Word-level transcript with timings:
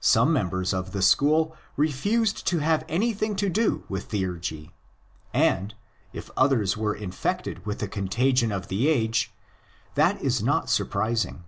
Some 0.00 0.32
members 0.32 0.74
of 0.74 0.90
the 0.90 1.00
school 1.00 1.56
refused 1.76 2.44
to 2.48 2.58
have 2.58 2.84
anything 2.88 3.36
to 3.36 3.48
do 3.48 3.84
with 3.88 4.06
theurgy; 4.10 4.72
and, 5.32 5.74
if 6.12 6.28
others 6.36 6.76
were 6.76 6.92
infected 6.92 7.64
with 7.64 7.78
the 7.78 7.86
contagion 7.86 8.50
of 8.50 8.66
the 8.66 8.88
age, 8.88 9.32
that 9.94 10.20
is 10.20 10.42
not 10.42 10.68
surprising. 10.70 11.44